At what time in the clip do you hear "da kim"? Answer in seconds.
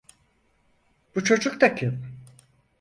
1.61-2.05